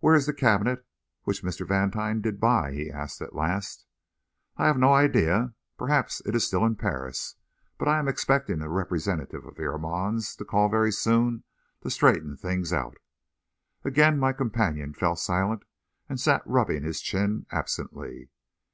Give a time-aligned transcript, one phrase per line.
[0.00, 0.86] "Where is the cabinet
[1.24, 1.68] which Mr.
[1.68, 3.84] Vantine did buy?" he asked at last.
[4.56, 5.52] "I have no idea.
[5.76, 7.36] Perhaps it is still in Paris.
[7.76, 11.44] But I am expecting a representative of the Armands to call very soon
[11.82, 12.96] to straighten things out."
[13.84, 15.64] Again my companion fell silent,
[16.08, 18.30] and sat rubbing his chin absently.